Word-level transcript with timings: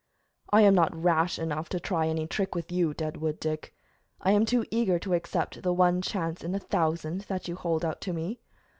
"I 0.51 0.61
am 0.61 0.73
not 0.73 0.99
rash 0.99 1.37
enough 1.37 1.69
to 1.69 1.79
try 1.79 2.07
any 2.07 2.25
trick 2.25 2.55
with 2.55 2.71
you, 2.71 2.91
Deadwood 2.91 3.39
Dick. 3.39 3.71
I 4.19 4.31
am 4.31 4.45
too 4.45 4.65
eager 4.71 4.97
to 4.97 5.13
accept 5.13 5.61
the 5.61 5.73
one 5.73 6.01
chance 6.01 6.43
in 6.43 6.55
a 6.55 6.59
thousand 6.59 7.21
that 7.29 7.47
you 7.47 7.55
hold 7.55 7.85
out 7.85 8.01
to 8.01 8.11
me. 8.13 8.39